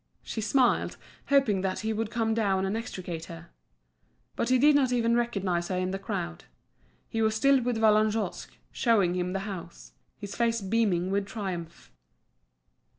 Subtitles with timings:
[0.23, 0.97] She smiled,
[1.27, 3.51] hoping that he would come down and extricate her.
[4.35, 6.45] But he did not even recognise her in the crowd;
[7.07, 11.91] he was still with Vallagnosc, showing him the house, his face beaming with triumph.